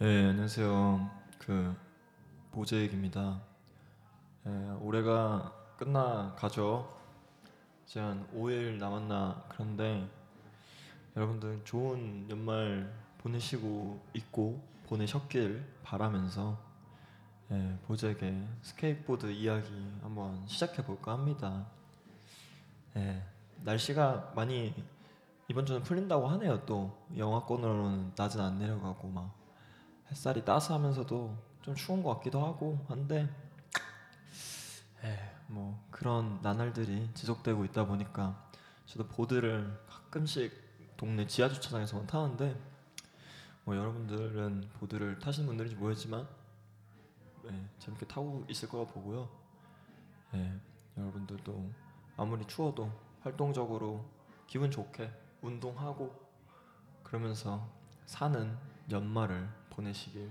[0.00, 1.10] 네, 안녕하세요.
[1.38, 1.74] 그
[2.52, 3.40] 보잭입니다.
[4.46, 4.50] 예,
[4.82, 6.94] 올해가 끝나가죠.
[7.86, 10.06] 이제 한 5일 남았나 그런데
[11.16, 16.58] 여러분들 좋은 연말 보내시고 있고 보내셨길 바라면서
[17.50, 19.70] 예, 보잭의 스케이트보드 이야기
[20.02, 21.66] 한번 시작해 볼까 합니다.
[22.94, 23.22] 예,
[23.64, 24.74] 날씨가 많이
[25.50, 26.66] 이번 주는 풀린다고 하네요.
[26.66, 29.34] 또 영하권으로는 낮은 안 내려가고 막
[30.10, 33.34] 햇살이 따스하면서도 좀 추운 것 같기도 하고 한데
[35.02, 38.46] 에, 뭐 그런 나날들이 지속되고 있다 보니까
[38.84, 40.52] 저도 보드를 가끔씩
[40.98, 42.54] 동네 지하 주차장에서만 타는데
[43.64, 46.28] 뭐 여러분들은 보드를 타시는 분들인지 모르겠지만
[47.46, 49.30] 예, 재밌게 타고 있을 거라 보고요.
[50.34, 50.60] 예,
[50.98, 51.70] 여러분들도
[52.18, 54.04] 아무리 추워도 활동적으로
[54.46, 56.14] 기분 좋게 운동하고
[57.02, 57.68] 그러면서
[58.06, 58.56] 사는
[58.90, 60.30] 연말을 보내시길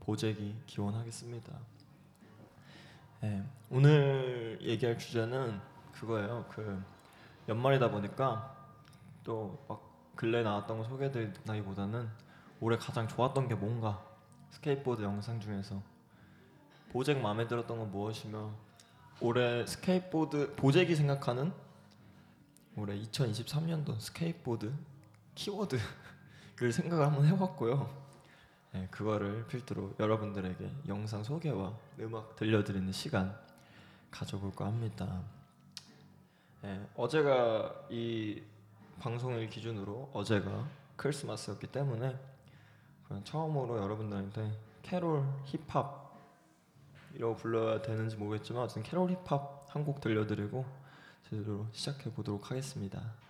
[0.00, 1.52] 보잭이 기원하겠습니다.
[3.24, 5.60] 예, 오늘 얘기할 주제는
[5.92, 6.44] 그거예요.
[6.50, 6.82] 그
[7.48, 8.54] 연말이다 보니까
[9.24, 12.08] 또 막 근래 나왔던 거 소개드리기보다는
[12.60, 14.02] 올해 가장 좋았던 게 뭔가
[14.50, 15.82] 스케이트보드 영상 중에서
[16.90, 18.50] 보잭 마음에 들었던 건 무엇이며
[19.20, 21.52] 올해 스케이트보드 보잭이 생각하는
[22.76, 24.72] 올해 2023년도 스케이트보드
[25.34, 25.80] 키워드를
[26.72, 28.04] 생각을 한번 해봤고요.
[28.72, 33.36] 네, 그거를 필두로 여러분들에게 영상 소개와 음악 들려드리는 시간
[34.10, 35.22] 가져볼까 합니다.
[36.62, 38.42] 네, 어제가 이
[38.98, 42.18] 방송일 기준으로 어제가 크리스마스였기 때문에
[43.22, 46.04] 처음으로 여러분들한테 캐롤 힙합
[47.14, 50.64] 이라고 불러야 되는지 모르겠지만 어쨌든 캐롤 힙합 한 곡 들려드리고
[51.28, 53.23] 제대로 시작해 보도록 하겠습니다.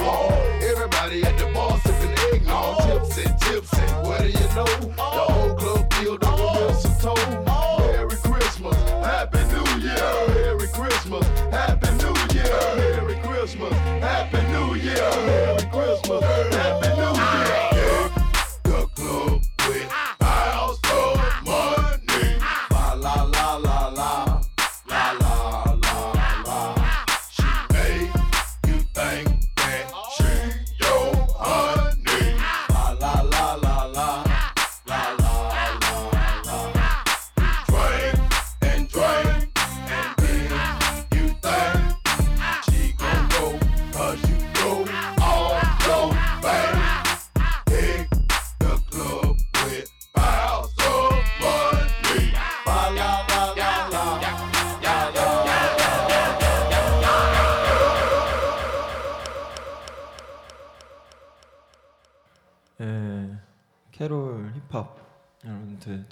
[0.00, 2.82] Everybody at the bar sipping eggnog.
[2.82, 4.64] Tipsy, tipsy, what do you know?
[4.64, 5.41] The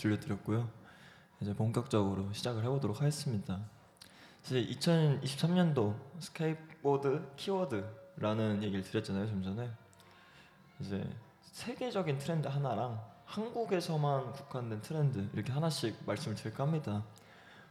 [0.00, 0.68] 들 들려드렸고요.
[1.40, 3.60] 이제 본격적으로 시작을 해보도록 하겠습니다.
[4.42, 9.70] 이제 2023년도 스케이트보드 키워드라는 얘기를 드렸잖아요, 좀 전에.
[10.80, 11.06] 이제
[11.42, 17.04] 세계적인 트렌드 하나랑 한국에서만 국한된 트렌드 이렇게 하나씩 말씀을 드릴까 합니다.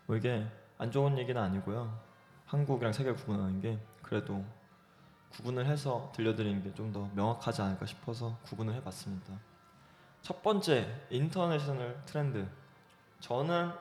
[0.05, 0.45] 뭐 이게
[0.77, 1.99] 안 좋은 얘기는 아니고요.
[2.45, 4.45] 한국이랑 세계를 구분하는 게 그래도
[5.31, 9.48] 구분을 해서 들려드리는 게 좀 더 명확하지 않을까 싶어서 구분을 해봤습니다.
[10.21, 12.47] 첫 번째 international 트렌드.
[13.19, 13.71] 저는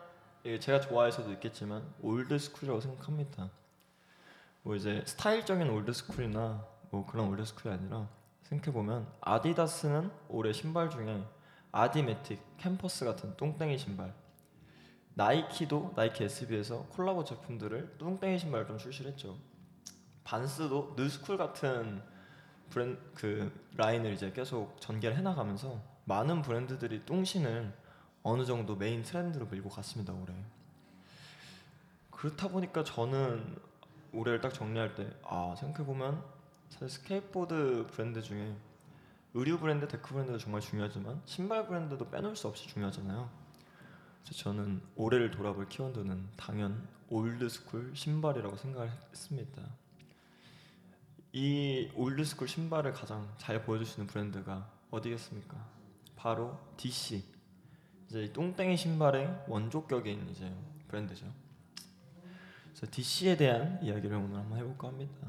[0.61, 3.51] 제가 좋아해서도 있겠지만 old school이라고 생각합니다.
[4.63, 8.09] 뭐 이제 스타일적인 old school이나 뭐 그런 old school이 아니라
[8.43, 11.23] 생각해 보면 아디다스는 올해 신발 중에
[11.71, 14.15] 아디매틱, 캠퍼스 같은 똥땡이 신발,
[15.15, 19.37] 나이키도 나이키 SB에서 콜라보 제품들을 똥땡이 신발을 좀 출시를 했죠.
[20.25, 22.03] 반스도 뉴스쿨 같은
[22.71, 27.73] 브랜 그 라인을 이제 계속 전개를 해나가면서 많은 브랜드들이 똥신을
[28.23, 30.35] 어느 정도 메인 트렌드로 밀고 갔습니다 올해.
[32.11, 33.57] 그렇다 보니까 저는
[34.13, 36.25] 올해를 딱 정리할 때 아 생각해 보면
[36.71, 38.57] 사실 스케이트보드 브랜드 중에
[39.35, 43.31] 의류 브랜드, 데크 브랜드도 정말 중요하지만 신발 브랜드도 빼놓을 수 없이 중요하잖아요.
[44.25, 49.63] 그래서 저는 올해를 돌아볼 키워드는 당연 old school 신발이라고 생각을 했습니다.
[51.33, 55.78] 이 old school 신발을 가장 잘 보여줄 수 있는 브랜드가 어디겠습니까?
[56.19, 57.23] 바로 DC.
[58.09, 60.53] 이제 이 똥땡이 신발의 원조격인 이제
[60.89, 61.27] 브랜드죠.
[62.65, 65.29] 그래서 DC에 대한 이야기를 오늘 한번 해볼까 합니다.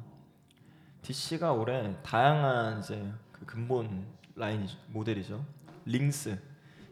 [1.04, 5.46] DC가 올해 다양한 이제 그 근본 라인 모델이죠.
[5.86, 6.42] 링스,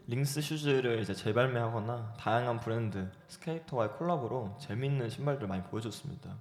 [0.06, 6.36] 링스 슈즈를 이제 재발매하거나 다양한 브랜드 스케이터와의 콜라보로 재밌는 신발들 많이 보여줬습니다.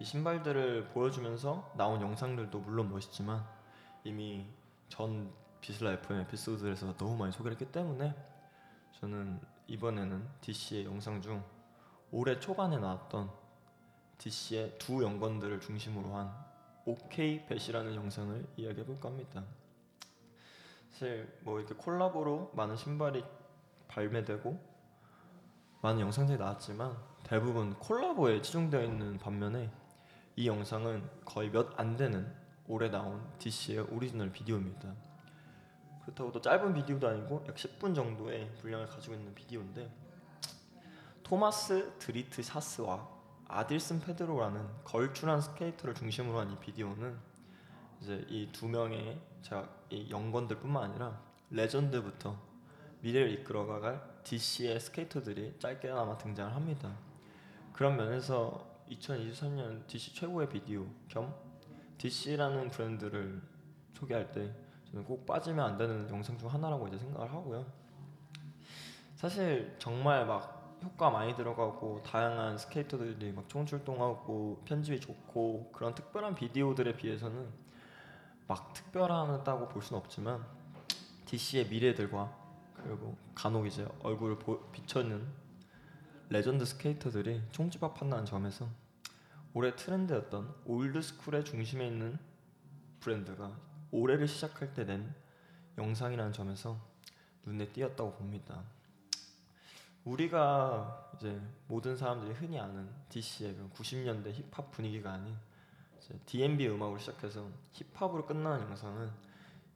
[0.00, 3.44] 이 신발들을 보여주면서 나온 영상들도 물론 멋있지만
[4.02, 4.46] 이미
[4.88, 5.30] 전
[5.60, 8.14] 비슬라 FM 에피소드에서 너무 많이 소개를 했기 때문에
[9.00, 11.42] 저는 이번에는 DC의 영상 중
[12.10, 13.30] 올해 초반에 나왔던
[14.18, 16.32] DC의 두 연건들을 중심으로 한
[16.86, 19.44] OK 뱃이라는 영상을 이야기해 볼까 합니다.
[20.90, 23.24] 사실 뭐 이렇게 콜라보로 많은 신발이
[23.88, 24.70] 발매되고
[25.82, 29.70] 많은 영상들이 나왔지만 대부분 콜라보에 치중되어 있는 반면에
[30.36, 32.32] 이 영상은 거의 몇 안 되는
[32.66, 35.09] 올해 나온 DC의 오리지널 비디오입니다.
[36.10, 39.90] 그렇다고 또 짧은 비디오도 아니고 약 10분 정도의 분량을 가지고 있는 비디오인데
[41.22, 43.08] 토마스 드리트 샤스와
[43.48, 47.16] 아딜슨 페드로라는 걸출한 스케이터를 중심으로 한 이 비디오는
[48.00, 51.20] 이제 이 두 명의 제가 이 영건들뿐만 아니라
[51.50, 52.36] 레전드부터
[53.00, 56.94] 미래를 이끌어갈 DC의 스케이터들이 짧게나마 등장을 합니다.
[57.72, 61.34] 그런 면에서 2023년 DC 최고의 비디오 겸
[61.98, 63.40] DC라는 브랜드를
[63.94, 64.54] 소개할 때
[64.90, 67.64] 저는 꼭 빠지면 안 되는 영상 중 하나라고 이제 생각을 하고요.
[69.14, 76.96] 사실 정말 막 효과 많이 들어가고 다양한 스케이터들이 막 총출동하고 편집이 좋고 그런 특별한 비디오들에
[76.96, 77.48] 비해서는
[78.48, 80.44] 막 특별하다고 볼 수는 없지만
[81.26, 82.34] DC의 미래들과
[82.82, 85.24] 그리고 간혹 이제 얼굴을 보, 비춰는
[86.30, 88.66] 레전드 스케이터들이 총집합한다는 점에서
[89.52, 92.18] 올해 트렌드였던 old school의 중심에 있는
[93.00, 93.52] 브랜드가
[93.90, 95.14] 올해를 시작할 때 낸
[95.78, 96.78] 영상이라는 점에서
[97.44, 98.62] 눈에 띄었다고 봅니다.
[100.04, 105.36] 우리가 이제 모든 사람들이 흔히 아는 DC의 그 90년대 힙합 분위기가 아닌
[106.26, 109.10] D&B 음악으로 시작해서 힙합으로 끝나는 영상은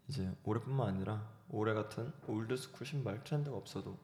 [0.08, 3.96] 이제 올해뿐만 아니라 올해 같은 old school 신발 트렌드가 없어도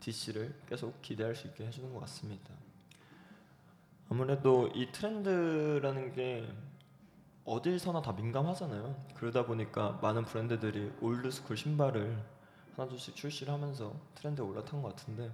[0.00, 2.52] DC를 계속 기대할 수 있게 해주는 것 같습니다.
[4.08, 6.48] 아무래도 이 트렌드라는 게
[7.46, 8.96] 어딜서나 다 민감하잖아요.
[9.14, 12.20] 그러다 보니까 많은 브랜드들이 old school 신발을
[12.74, 15.32] 하나둘씩 출시를 하면서 트렌드에 올라탄 것 같은데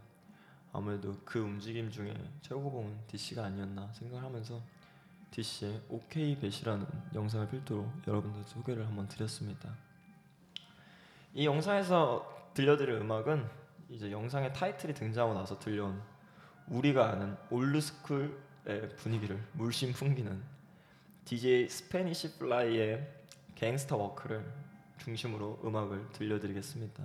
[0.75, 4.61] 아무래도 그 움직임 중에 최고봉은 DC가 아니었나 생각하면서
[5.31, 9.75] DC의 OK 배시라는 영상을 필두로 여러분들 소개를 한번 드렸습니다.
[11.33, 13.49] 이 영상에서 들려드릴 음악은
[13.89, 15.99] 이제 영상의 타이틀이 등장하고 나서 들려온
[16.69, 20.52] 우리가 아는 old school의 분위기를 물씬 풍기는
[21.25, 23.07] DJ Spanish Fly의
[23.55, 24.45] Gangsta Walk를
[24.99, 27.03] 중심으로 음악을 들려드리겠습니다.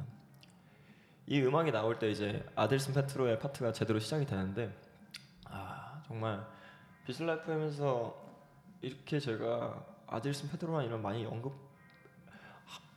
[1.27, 4.73] 이 음악이 나올 때 이제 아딜슨 페드로의 파트가 제대로 시작이 되는데
[5.45, 6.45] 아 정말
[7.05, 8.27] 비슬라 FM 하면서
[8.81, 11.53] 이렇게 제가 아딜슨 페드로라는 이름 많이 언급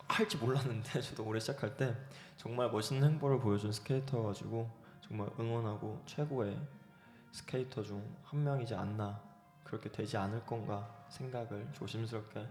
[0.09, 1.95] 할지 몰랐는데 저도 올해 시작할 때
[2.37, 6.59] 정말 멋있는 행보를 보여준 스케이터 가지고 정말 응원하고 최고의
[7.33, 9.21] 스케이터 중 한 명이지 않나
[9.65, 12.47] 그렇게 되지 않을 건가 생각을 조심스럽게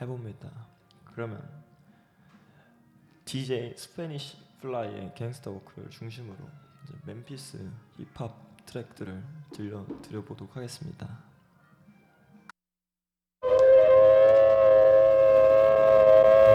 [0.00, 0.50] 해봅니다.
[1.04, 1.46] 그러면
[3.24, 6.36] DJ Spanish Fly의 Gangsta Walk를 중심으로
[6.84, 11.24] 이제 멤피스 힙합 트랙들을 들려 드려보도록 하겠습니다.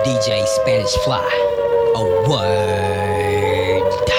[0.03, 1.55] DJ Spanish Fly.
[1.97, 4.14] A.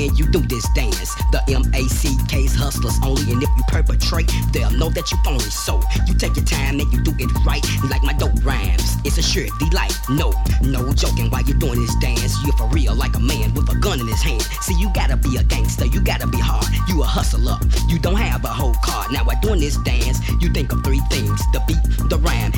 [0.00, 4.88] then you do this dance, The MACK's hustlers only, and if you perpetrate, they'll know
[4.90, 8.14] that you only So you take your time and you do it right, like my
[8.14, 8.96] dope rhymes.
[9.04, 9.94] It's a sure delight.
[10.08, 12.36] no, no joking while you're doing this dance.
[12.44, 14.42] You're for real like a man with a gun in his hand.
[14.64, 16.66] See, you gotta be a gangster, you gotta be hard.
[16.88, 19.12] You a hustler, you don't have a whole card.
[19.12, 22.52] Now, while doing this dance, you think of three things the beat, the rhyme,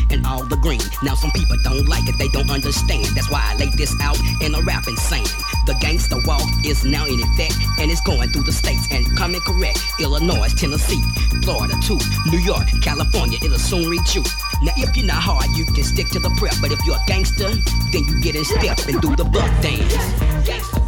[0.51, 0.79] all.
[1.03, 3.05] Now some people don't like it, they don't understand.
[3.15, 5.27] That's why I laid this out in a rapping saying.
[5.67, 9.41] The gangster walk is now in effect, and it's going through the states and coming
[9.41, 9.81] correct.
[10.01, 11.03] Illinois, Tennessee,
[11.43, 11.99] Florida too,
[12.31, 14.23] New York, California, it'll soon reach you.
[14.63, 17.05] Now if you're not hard, you can stick to the prep, but if you're a
[17.07, 17.51] gangster,
[17.93, 20.82] then you get in step and do the buck dance.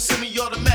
[0.00, 0.69] semi-automatic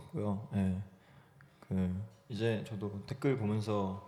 [0.00, 0.48] 봤고요.
[0.52, 0.82] 네,
[1.60, 4.06] 그 이제 저도 댓글 보면서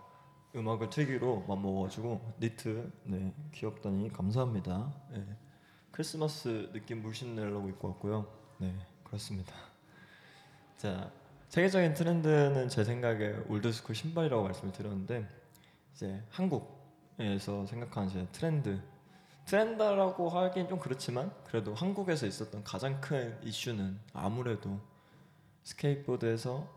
[0.55, 4.93] 음악을 틀기로 맘먹어가지고 니트 네 귀엽다니 감사합니다.
[5.11, 5.25] 네,
[5.91, 8.27] 크리스마스 느낌 물씬 내려고 입고 왔고요.
[8.57, 9.53] 네 그렇습니다.
[10.77, 11.11] 자
[11.49, 15.27] 세계적인 트렌드는 제 생각에 old school 신발이라고 말씀을 드렸는데
[15.93, 18.81] 이제 한국에서 생각하는 제 트렌드
[19.45, 24.79] 트렌드라고 하긴 좀 그렇지만 그래도 한국에서 있었던 가장 큰 이슈는 아무래도
[25.63, 26.67] 스케이트보드에서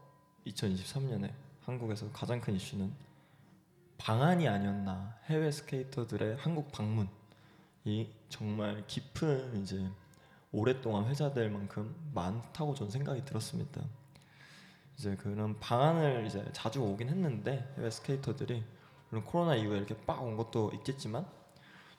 [0.46, 2.92] 2023년에 한국에서 가장 큰 이슈는
[3.98, 7.08] 방한이 아니었나 해외 스케이터들의 한국 방문
[7.84, 9.90] 이 정말 깊은 이제
[10.52, 13.82] 오랫동안 회자될 만큼 많다고 저는 생각이 들었습니다.
[14.96, 18.64] 이제 그런 방한을 이제 자주 오긴 했는데 해외 스케이터들이
[19.08, 21.26] 물론 코로나 이후에 이렇게 빡 온 것도 있겠지만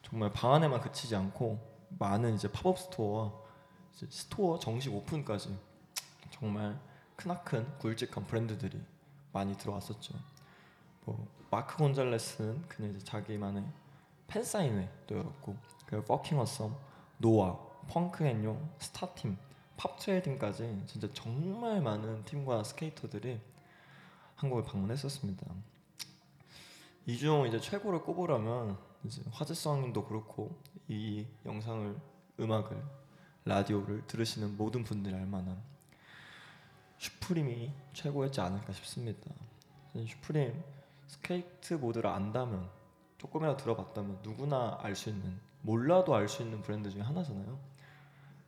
[0.02, 1.60] 정말 방한에만 그치지 않고
[1.98, 3.34] 많은 이제 pop-up store와
[3.92, 5.58] store 정식 오픈까지
[6.32, 6.80] 정말
[7.16, 8.82] 크나큰 굵직한 브랜드들이
[9.32, 10.14] 많이 들어왔었죠.
[11.06, 13.64] 뭐 마크 곤잘레스는 그냥 이제 자기만의
[14.28, 16.76] 팬 사인회도 열었고 그 Fucking Awesome,
[17.18, 19.38] Noah, Punk and Yo, 스타팀,
[19.78, 23.40] Pop Trading까지 진짜 정말 많은 팀과 스케이터들이
[24.36, 25.46] 한국을 방문했었습니다.
[27.08, 31.96] 이 중 이제 최고를 꼽으라면 이제 화제성도 그렇고 이 영상을
[32.40, 32.84] 음악을
[33.46, 35.62] 라디오를 들으시는 모든 분들이 알만한
[36.98, 39.30] Supreme이 최고였지 않을까 싶습니다.
[39.96, 40.64] Supreme
[41.08, 42.70] 스케이트보드를 안다면
[43.18, 47.58] 조금이라도 들어봤다면 누구나 알 수 있는 몰라도 알 수 있는 브랜드 중에 하나잖아요.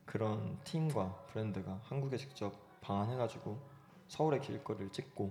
[0.04, 3.58] 그런 팀과 브랜드가 한국에 직접 방한해가지고
[4.08, 5.30] 서울의 길거리를 찍고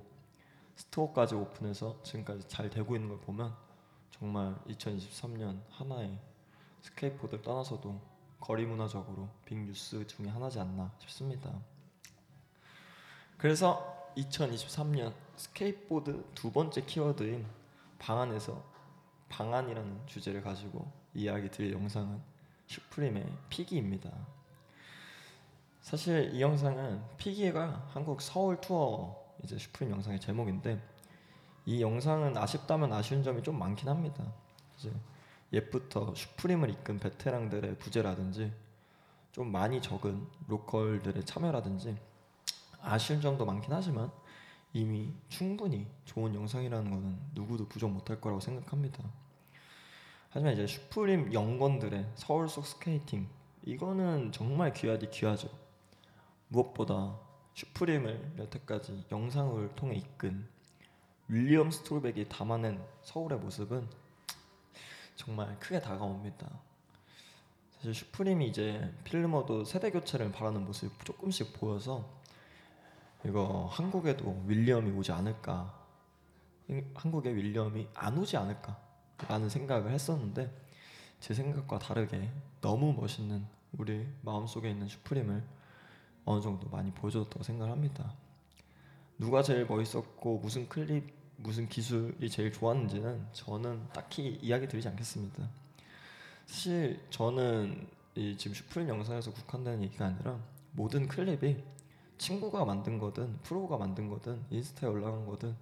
[0.75, 3.55] store까지 오픈해서 지금까지 잘 되고 있는 걸 보면
[4.11, 6.19] 정말 2023년 하나의
[6.81, 7.99] 스케이트보드를 떠나서도
[8.39, 11.51] 거리 문화적으로 big news 중에 하나지 않나 싶습니다.
[13.37, 17.45] 그래서 2023년 스케이트보드 두 번째 키워드인
[17.99, 18.63] 방한에서
[19.29, 22.19] 방한이라는 주제를 가지고 이야기 드릴 영상은
[22.65, 24.11] Supreme의 Piggy입니다.
[25.81, 30.81] 사실 이 영상은 Piggy가 한국 서울 투어 이제 Supreme 영상의 제목인데
[31.65, 34.33] 이 영상은 아쉽다면 아쉬운 점이 좀 많긴 합니다.
[34.77, 34.91] 이제
[35.53, 38.51] 옛부터 Supreme을 이끈 베테랑들의 부재라든지
[39.31, 41.95] 좀 많이 적은 local들의 참여라든지
[42.81, 44.11] 아쉬운 점도 많긴 하지만
[44.73, 49.03] 이미 충분히 좋은 영상이라는 것은 누구도 부정 못할 거라고 생각합니다.
[50.29, 53.27] 하지만 이제 Supreme young gun들의 서울 속 스케이팅
[53.65, 55.49] 이거는 정말 귀하디 귀하죠.
[56.49, 57.17] 무엇보다
[57.53, 60.47] 슈프림을 여태까지 영상을 통해 이끈
[61.27, 63.89] 윌리엄 스톨백이 담아낸 서울의 모습은
[65.15, 66.47] 정말 크게 다가옵니다.
[67.77, 72.07] 사실 슈프림이 이제 필름어도 세대 교체를 바라는 모습이 조금씩 보여서
[73.27, 75.73] 이거 한국에도 윌리엄이 오지 않을까,
[76.95, 80.49] 한국에 윌리엄이 안 오지 않을까라는 생각을 했었는데
[81.19, 83.45] 제 생각과 다르게 너무 멋있는
[83.77, 85.43] 우리 마음속에 있는 슈프림을
[86.25, 88.13] 어느 정도 많이 보여줬다고 생각을 합니다.
[89.17, 95.47] 누가 제일 멋있었고 무슨 클립 무슨 기술이 제일 좋았는지는 저는 딱히 이야기 드리지 않겠습니다.
[96.45, 100.39] 사실 저는 이 지금 슈프림 영상에서 국한되는 얘기가 아니라
[100.71, 101.63] 모든 클립이
[102.17, 105.55] 친구가 만든 거든 프로가 만든 거든 인스타에 올라간 거든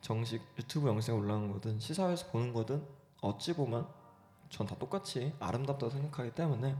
[0.00, 2.84] 정식 유튜브 영상에 올라간 거든 시사회에서 보는 거든
[3.20, 3.86] 어찌 보면
[4.48, 6.76] 전 다 똑같이 아름답다고 생각하기 때문에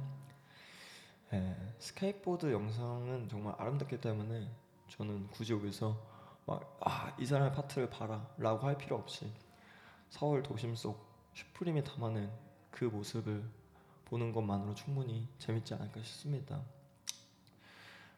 [1.33, 4.47] 예, 스케이트보드 영상은 정말 아름답기 때문에
[4.89, 5.97] 저는 굳이 여기서
[6.45, 9.33] 막 아 이 사람의 파트를 봐라라고 할 필요 없이
[10.11, 12.31] 서울 도심 속 Supreme이 담아낸
[12.71, 13.43] 그 모습을
[14.05, 16.61] 보는 것만으로 충분히 재밌지 않을까 싶습니다.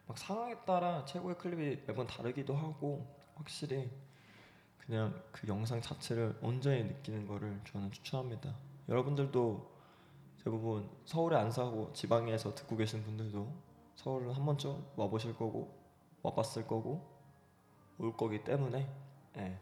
[0.07, 3.89] 막 상황에 따라 최고의 클립이 매번 다르기도 하고 확실히
[4.77, 8.55] 그냥 그 영상 자체를 온전히 느끼는 거를 저는 추천합니다.
[8.87, 9.75] 여러분들도
[10.43, 13.51] 대부분 서울에 안 사고 지방에서 듣고 계신 분들도
[13.95, 15.75] 서울은 한 번쯤 와보실 거고
[16.21, 17.03] 와봤을 거고
[17.97, 18.87] 올 거기 때문에
[19.37, 19.59] 예,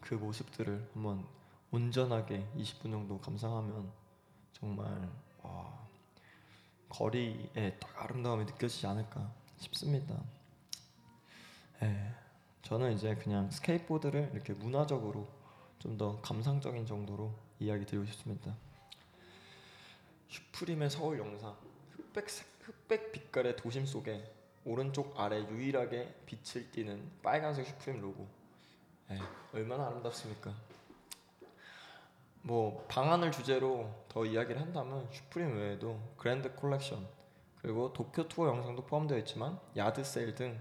[0.00, 1.24] 그 모습들을 한번
[1.70, 3.92] 온전하게 20분 정도 감상하면
[4.52, 5.08] 정말
[5.42, 5.85] 와,
[6.88, 10.14] 거리의 딱 아름다움이 느껴지지 않을까 싶습니다.
[11.82, 12.14] 예,
[12.62, 15.28] 저는 이제 그냥 스케이트보드를 이렇게 문화적으로
[15.78, 18.52] 좀 더 감상적인 정도로 이야기 드리고 싶습니다.
[20.28, 21.56] Supreme의 서울 영상
[21.92, 22.26] 흑백
[22.62, 24.24] 흑백 빛깔의 도심 속에
[24.64, 28.26] 오른쪽 아래 유일하게 빛을 띠는 빨간색 Supreme 로고.
[29.10, 29.18] 에,
[29.52, 30.52] 얼마나 아름답습니까?
[32.46, 37.04] 뭐 방한을 주제로 더 이야기를 한다면 Supreme 외에도 Grand Collection
[37.60, 40.60] 그리고 도쿄 투어 영상도 포함되어 있지만 Yardsale 등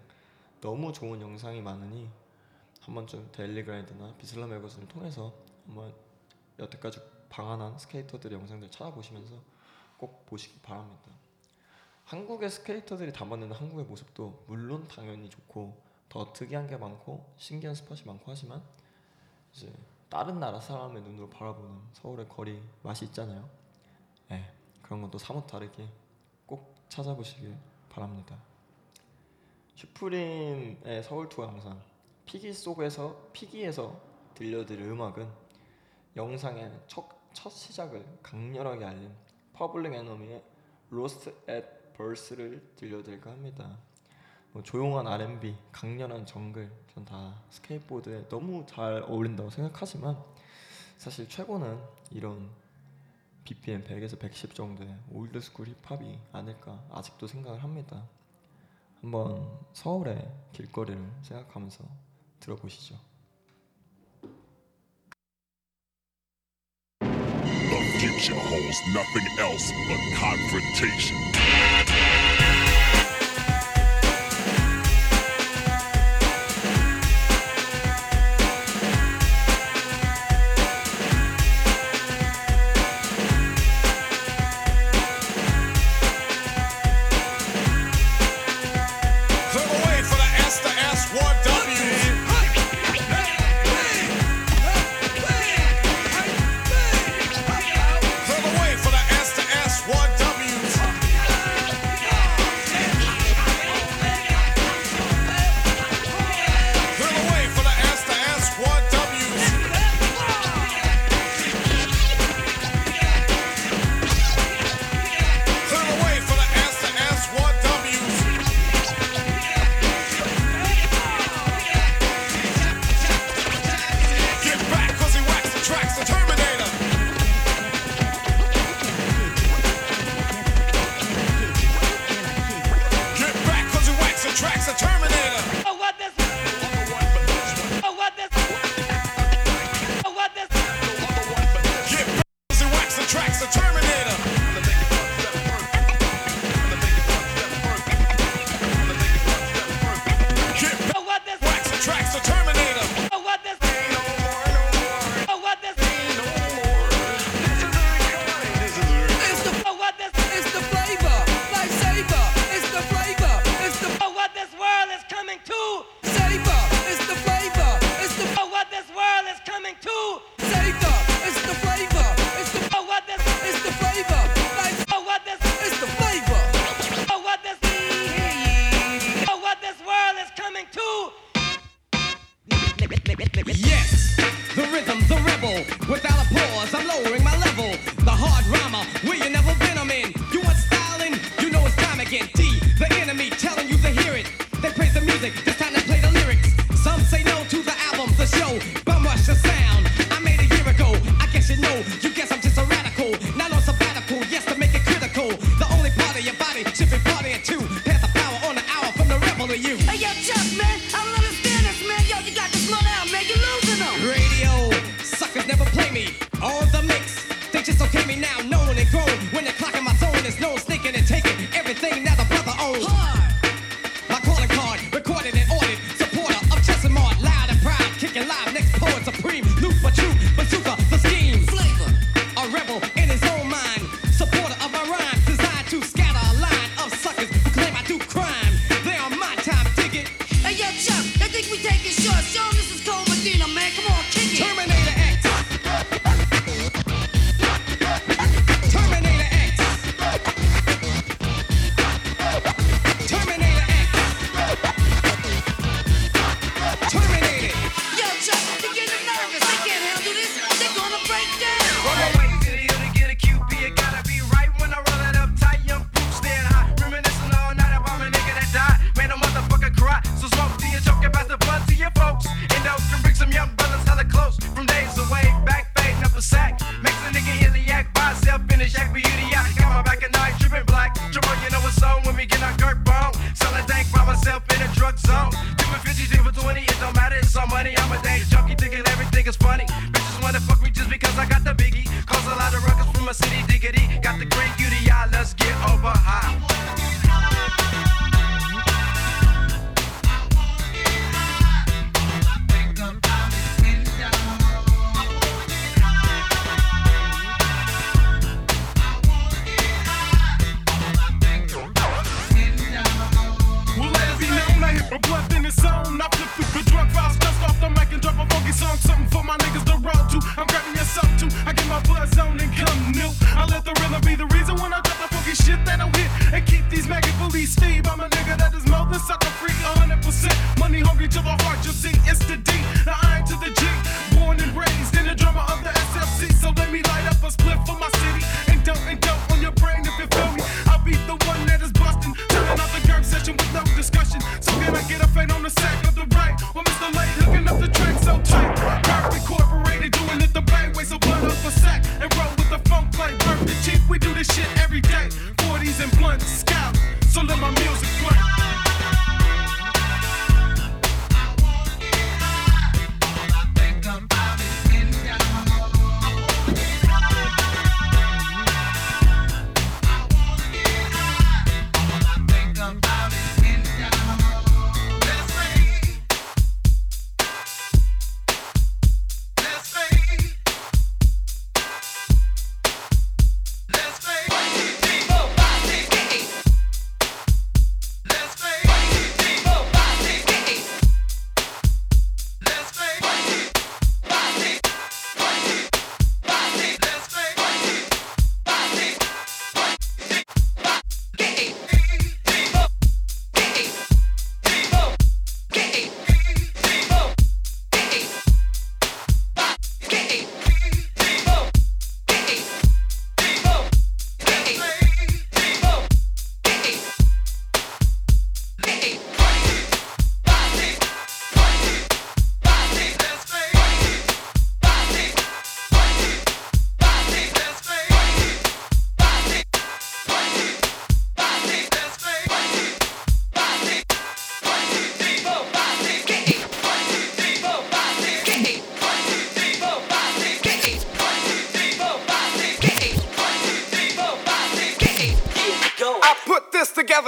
[0.62, 2.10] 너무 좋은 영상이 많으니
[2.82, 5.32] 한 번쯤 Daily Grind나 VISLA Magazine을 통해서
[5.68, 5.94] 한번
[6.58, 9.36] 여태까지 방한한 스케이터들의 영상들 찾아보시면서
[9.98, 11.12] 꼭 보시기 바랍니다.
[12.06, 18.24] 한국의 스케이터들이 담아내는 한국의 모습도 물론 당연히 좋고 더 특이한 게 많고 신기한 spot이 많고
[18.26, 18.64] 하지만
[19.54, 19.72] 이제
[20.16, 23.50] 다른 나라 사람의 눈으로 바라보는 서울의 거리 맛이 있잖아요.
[24.30, 24.50] 네,
[24.82, 25.90] 그런 것도 사뭇 다르게
[26.46, 27.54] 꼭 찾아보시길
[27.90, 28.38] 바랍니다.
[29.76, 31.82] Supreme의 서울 투어 영상
[32.24, 34.00] Piggy 속에서 Piggy에서
[34.36, 35.30] 들려드릴 음악은
[36.16, 39.14] 영상의 첫, 첫 시작을 강렬하게 알린
[39.52, 39.92] Public
[40.92, 43.78] Lost at Birth를 들려드릴까 합니다.
[44.56, 50.18] 뭐 조용한 R&B, 강렬한 정글, 전 다 스케이트보드에 너무 잘 어울린다고 생각하지만
[50.98, 51.78] 사실 최고는
[52.12, 52.50] 이런
[53.44, 58.08] BPM 100에서 110 정도의 old school 힙합이 아닐까 아직도 생각을 합니다.
[59.02, 61.84] 한번 서울의 길거리를 생각하면서
[62.40, 62.96] 들어보시죠.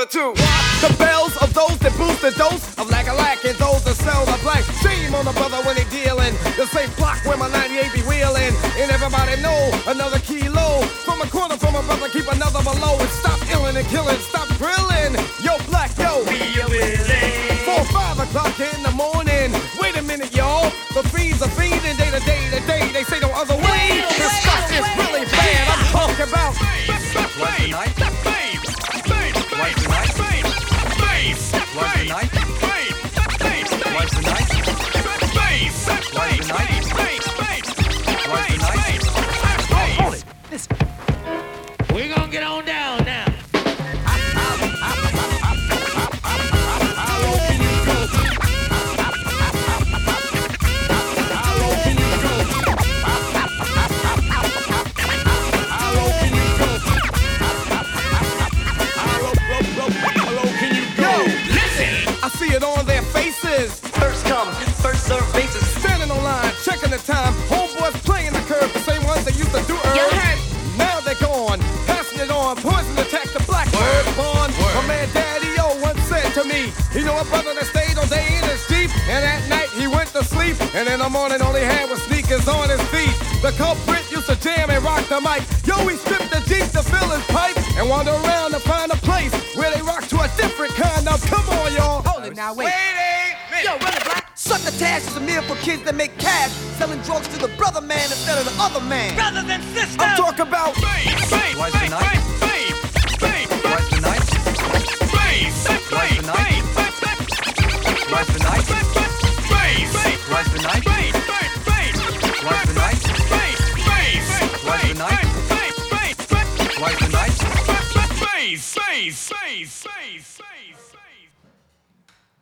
[0.06, 0.34] Together.
[0.82, 3.98] The bells of those that boost the dose of lack a lack and those that
[3.98, 4.62] sell the black.
[4.86, 6.34] Shame on the brother when they dealing.
[6.54, 8.54] The same block where my 98 be wheeling.
[8.78, 10.86] And everybody know another kilo.
[11.02, 12.94] From a corner from a brother, keep another below.
[13.00, 14.22] And stop illing and killing,
[81.18, 83.16] morning all he had was sneakers on his feet.
[83.42, 85.42] The culprit used to jam and rock the mic.
[85.66, 89.00] Yo, he stripped the Jeep to fill his pipe and wander around to find a
[89.02, 91.18] place where they rock to a different kind of.
[91.26, 92.04] Come on, y'all.
[92.06, 92.70] Hold it now, wait.
[93.52, 94.30] wait Yo, run it black.
[94.36, 98.06] Succotash is a meal for kids that make cash, selling drugs to the brother man
[98.06, 99.16] instead of the other man.
[99.16, 99.98] Brothers and sisters.
[100.00, 100.78] I'm talking about.
[100.78, 102.22] What's the night?
[102.22, 102.47] What's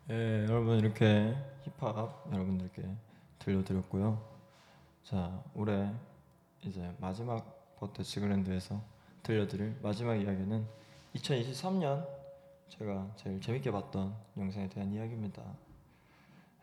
[0.10, 2.82] 예, 여러분 이렇게 힙합 여러분들께
[3.38, 4.20] 들려드렸고요.
[5.03, 5.91] 자, 올해
[6.64, 8.82] 이제 마지막 버터 지그랜드에서
[9.22, 10.66] 들려드릴 마지막 이야기는
[11.14, 12.08] 2023년
[12.70, 15.43] 제가 제일 재밌게 봤던 영상에 대한 이야기입니다.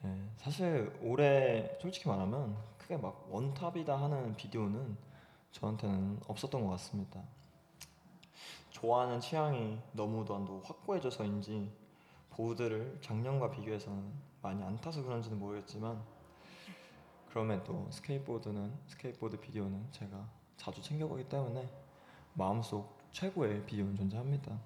[0.05, 4.97] 예, 사실 올해 솔직히 말하면 크게 막 원탑이다 하는 비디오는
[5.53, 7.23] 저한테는 없었던 것 같습니다.
[8.83, 11.71] 좋아하는 취향이 너무도 확고해져서인지
[12.31, 14.13] 보드를 작년과 비교해서는
[14.43, 16.03] 많이 안 타서 그런지는 모르겠지만
[17.29, 21.71] 그럼에도 스케이트보드는 스케이트보드 비디오는 제가 자주 챙겨보기 때문에
[22.35, 24.59] 마음속 최고의 비디오는 존재합니다.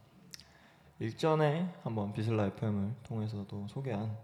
[0.99, 4.17] 일전에 한번 VISLA FM을 통해서도 소개한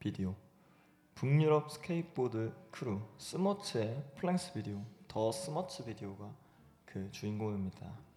[0.00, 0.34] 비디오
[1.14, 6.28] 북유럽 스케이트보드 크루 스머츠의 full-length 비디오 더 스머츠 비디오가
[6.84, 8.09] 그 주인공입니다.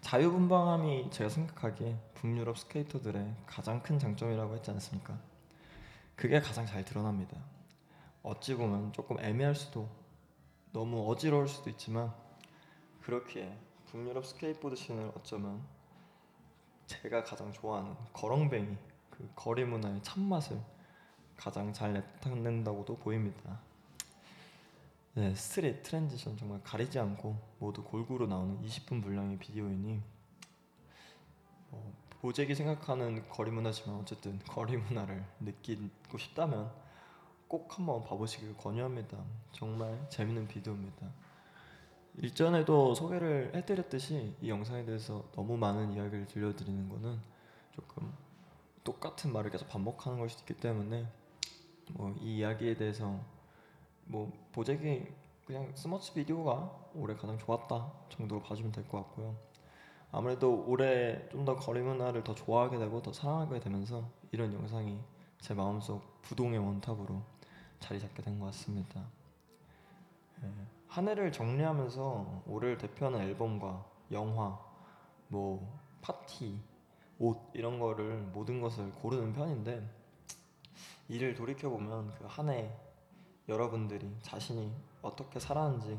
[0.00, 5.18] 자유분방함이 제가 생각하기에 북유럽 스케이터들의 가장 큰 장점이라고 했지 않습니까?
[6.16, 7.36] 그게 가장 잘 드러납니다.
[8.22, 9.88] 어찌 보면 조금 애매할 수도
[10.72, 12.12] 너무 어지러울 수도 있지만
[13.02, 15.62] 그렇기에 북유럽 스케이트보드 scene을 어쩌면
[16.86, 18.76] 제가 가장 좋아하는 거렁뱅이
[19.10, 20.60] 그 거리 문화의 참맛을
[21.36, 23.60] 가장 잘 내뿜는다고도 보입니다.
[25.14, 30.00] 네, street transition 정말 가리지 않고 모두 골고루 나오는 20분 분량의 비디오이니
[31.72, 36.70] 어, 보재기 생각하는 거리 문화지만 어쨌든 거리 문화를 느끼고 싶다면
[37.48, 39.18] 꼭 한번 봐보시길 권유합니다.
[39.50, 41.10] 정말 재밌는 비디오입니다.
[42.18, 47.18] 일전에도 소개를 해드렸듯이 이 영상에 대해서 너무 많은 이야기를 들려드리는 것은
[47.72, 48.12] 조금
[48.84, 51.08] 똑같은 말을 계속 반복하는 걸 수도 있기 때문에
[51.94, 53.20] 뭐 이 이야기에 대해서
[54.10, 55.06] 뭐 보재기
[55.46, 59.36] 그냥 스머치 비디오가 올해 가장 좋았다 정도로 봐주면 될 것 같고요.
[60.12, 64.98] 아무래도 올해 좀 더 거리 문화를 더 좋아하게 되고 더 사랑하게 되면서 이런 영상이
[65.40, 67.22] 제 마음속 부동의 원탑으로
[67.80, 69.00] 자리 잡게 된 것 같습니다.
[70.42, 70.48] 예,
[70.88, 74.58] 한 해를 정리하면서 올해를 대표하는 앨범과 영화,
[75.28, 76.58] 뭐 파티,
[77.18, 79.88] 옷 이런 거를 모든 것을 고르는 편인데
[81.08, 82.70] 이를 돌이켜 보면 그 한 해
[83.48, 84.72] 여러분들이 자신이
[85.02, 85.98] 어떻게 살았는지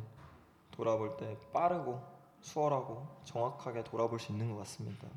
[0.71, 2.01] 돌아볼 때 빠르고
[2.41, 5.07] 수월하고 정확하게 돌아볼 수 있는 것 같습니다.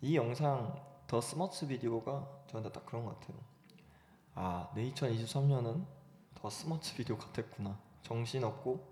[0.00, 0.74] 이 영상
[1.06, 3.38] 더 스머츠 비디오가 저한테 딱 그런 것 같아요.
[4.34, 5.84] 아, 내 2023년은
[6.34, 7.78] 더 스머츠 비디오 같았구나.
[8.02, 8.86] 정신없고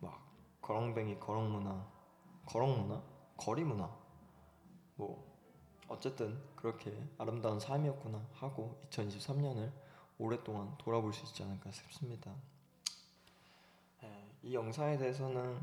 [0.00, 0.20] 막
[0.62, 1.84] 거렁뱅이 거렁문화,
[2.46, 3.02] 거렁문화,
[3.36, 3.90] 거리문화
[4.96, 5.34] 뭐
[5.88, 9.70] 어쨌든 그렇게 아름다운 삶이었구나 하고 2023년을
[10.18, 12.32] 오랫동안 돌아볼 수 있지 않을까 싶습니다.
[14.02, 15.58] 네, 이 영상에 대해서는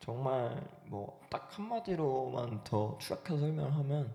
[0.00, 4.12] 정말 뭐 딱 한마디로만 더 축약해서 설명하면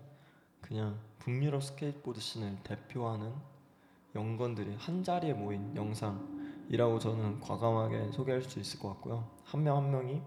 [0.60, 3.32] 그냥 북유럽 스케이트보드 scene을 대표하는
[4.14, 9.28] young gun들이 한 자리에 모인 영상이라고 저는 과감하게 소개할 수 있을 것 같고요.
[9.44, 10.22] 한 명한 한 명이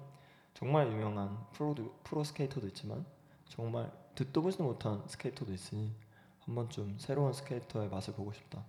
[0.53, 3.05] 정말 유명한 프로 프로 스케이터도 있지만
[3.49, 5.93] 정말 듣도 보지도 못한 스케이터도 있으니
[6.39, 8.63] 한 번쯤 새로운 스케이터의 맛을 보고 싶다.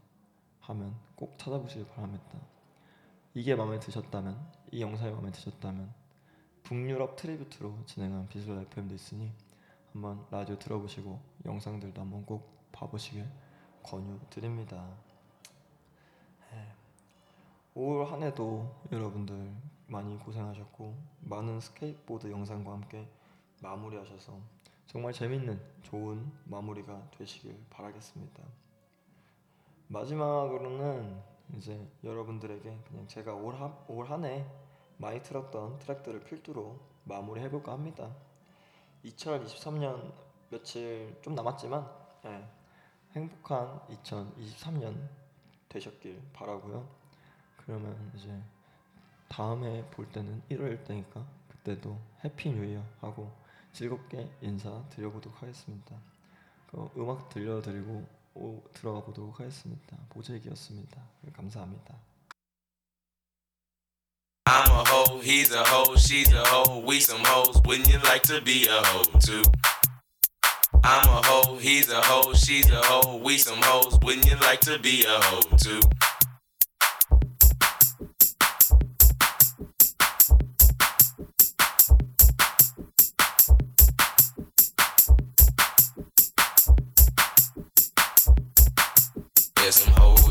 [0.69, 2.39] 하면 꼭 찾아보시길 바랍니다.
[3.35, 4.39] 이게 마음에 드셨다면
[4.71, 5.93] 이 영상이 마음에 드셨다면
[6.62, 9.33] 북유럽 tribute로 진행한 비슬라 FM도 있으니
[9.93, 13.27] 한번 라디오 들어보시고 영상들도 한번 꼭 봐보시길
[13.83, 14.87] 권유드립니다.
[16.51, 16.73] 네.
[17.75, 19.51] 올 한해도 여러분들
[19.87, 23.09] 많이 고생하셨고 많은 스케이트보드 영상과 함께
[23.62, 24.39] 마무리하셔서
[24.87, 28.43] 정말 재밌는 좋은 마무리가 되시길 바라겠습니다.
[29.89, 31.20] 마지막으로는
[31.57, 33.55] 이제 여러분들에게 그냥 제가 올
[34.07, 34.47] 한해
[34.99, 38.14] 많이 틀었던 트랙들을 필두로 마무리해 볼까 합니다.
[39.05, 40.12] 2023년
[40.51, 41.89] 며칠 좀 남았지만
[42.24, 42.49] 네,
[43.12, 45.09] 행복한 2023년
[45.68, 46.86] 되셨길 바라고요.
[47.57, 48.30] 그러면 이제
[49.28, 53.32] 다음에 볼 때는 1월 때니까 그때도 Happy New Year 하고
[53.72, 55.97] 즐겁게 인사 드려보도록 하겠습니다.
[56.97, 58.18] 음악 들려드리고
[58.72, 59.97] 들어가 보도록 하겠습니다.
[60.11, 61.03] 보재기였습니다.
[61.32, 61.99] 감사합니다.
[64.47, 68.22] I'm a hoe, he's a hoe, she's a hoe, we some hoes, wouldn't you like
[68.22, 69.43] to be a hoe too?
[70.82, 74.61] I'm a hoe, he's a hoe, she's a hoe, we some hoes, wouldn't you like
[74.61, 75.80] to be a hoe too?
[89.61, 90.28] There's some hoes.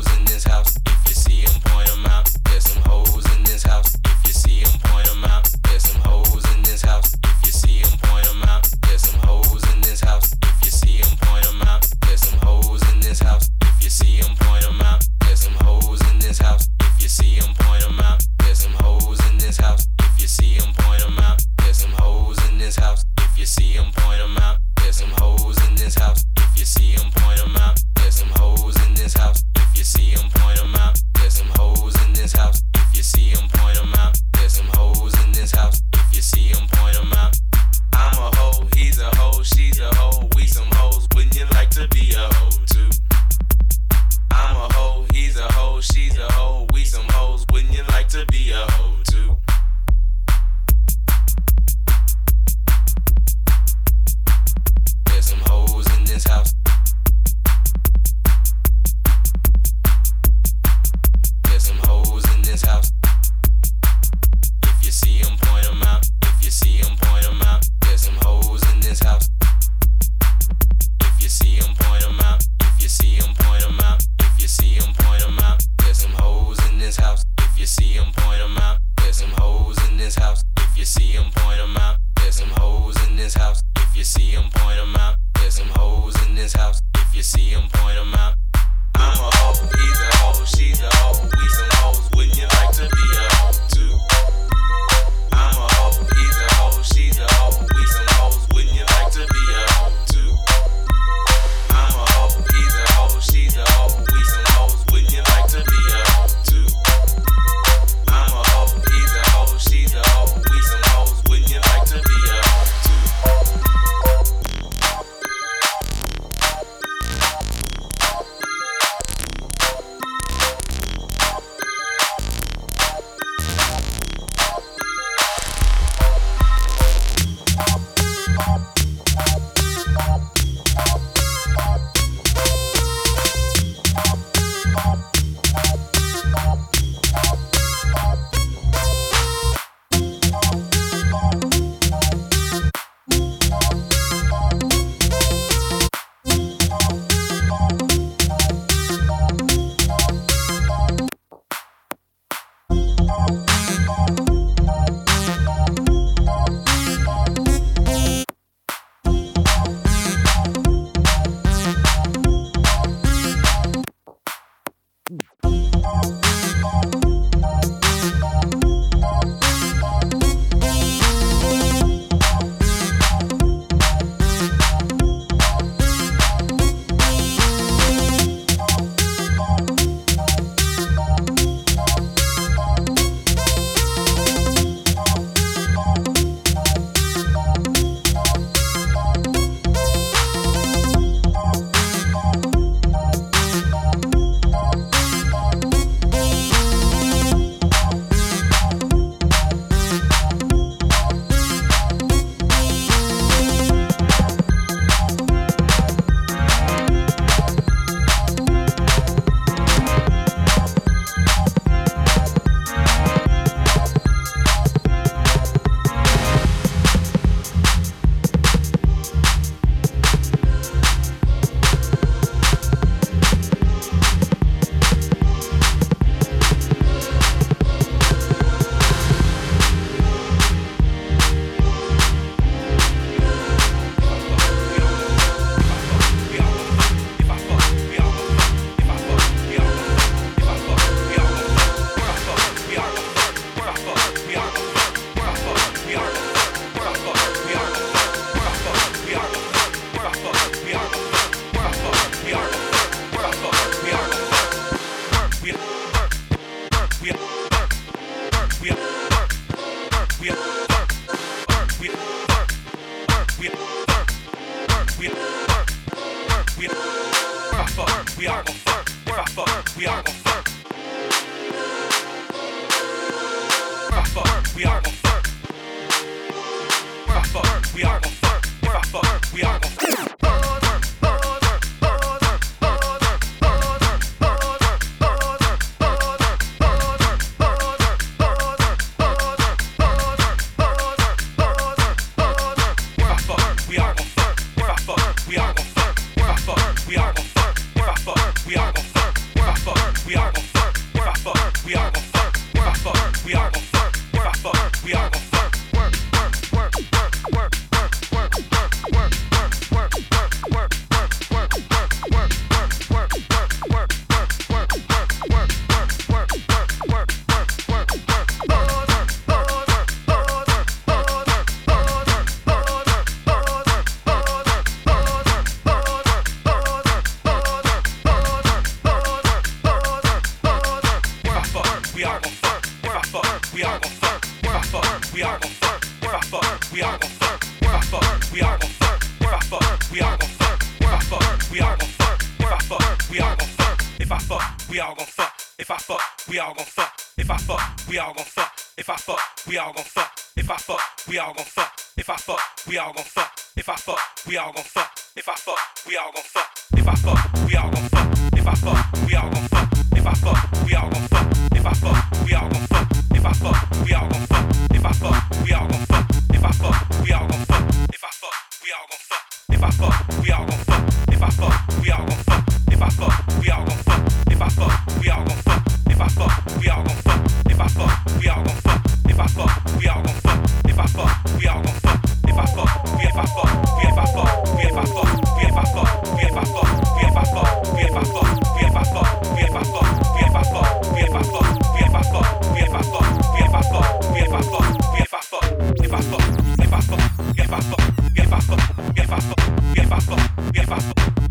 [399.98, 400.14] if I,
[400.54, 400.78] if I,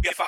[0.04, 0.27] if I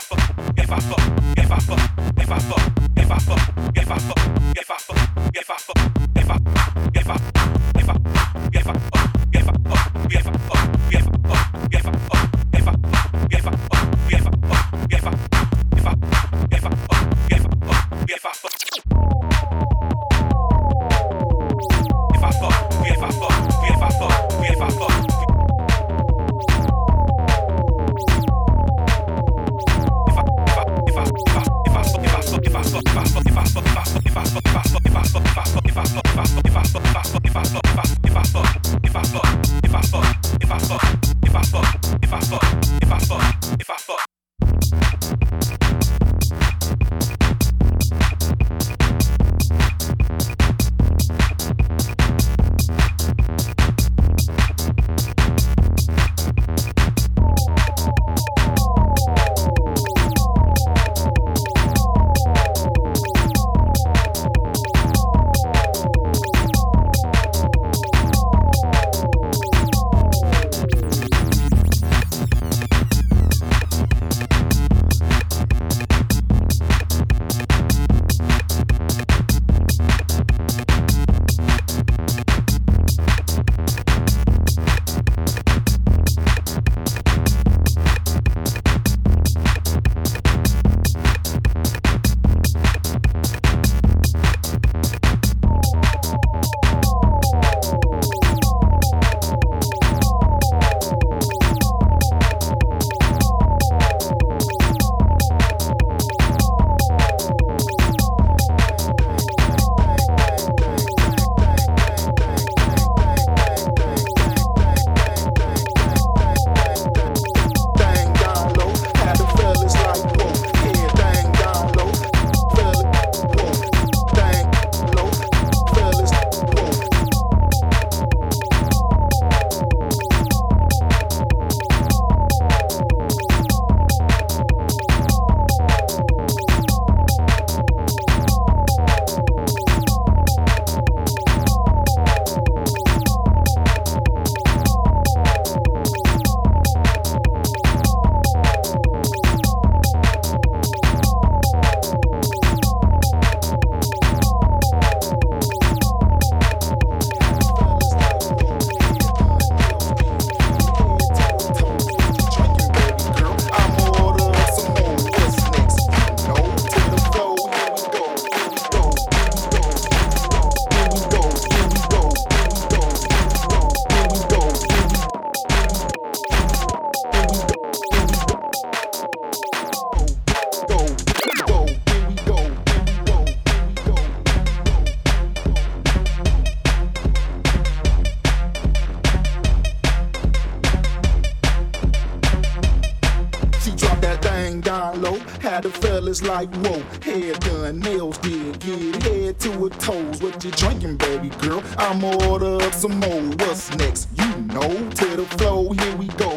[196.24, 200.22] like, whoa, hair done, nails did, get head to her toes.
[200.22, 201.64] What you drinking, baby girl?
[201.78, 203.22] I'ma order up some more.
[203.42, 204.10] What's next?
[204.16, 206.29] You know, to the flow, here we go.